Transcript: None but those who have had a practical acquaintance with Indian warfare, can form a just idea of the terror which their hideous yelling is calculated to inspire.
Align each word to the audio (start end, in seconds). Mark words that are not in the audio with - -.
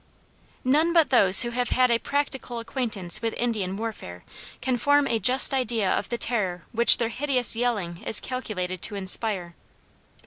None 0.63 0.93
but 0.93 1.11
those 1.11 1.43
who 1.43 1.51
have 1.51 1.69
had 1.69 1.91
a 1.91 1.99
practical 1.99 2.57
acquaintance 2.57 3.21
with 3.21 3.35
Indian 3.37 3.77
warfare, 3.77 4.23
can 4.59 4.75
form 4.77 5.05
a 5.07 5.19
just 5.19 5.53
idea 5.53 5.91
of 5.93 6.09
the 6.09 6.17
terror 6.17 6.65
which 6.71 6.97
their 6.97 7.09
hideous 7.09 7.55
yelling 7.55 8.01
is 8.03 8.19
calculated 8.19 8.81
to 8.81 8.95
inspire. 8.95 9.53